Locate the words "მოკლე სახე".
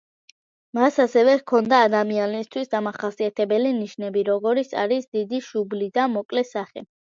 6.17-6.87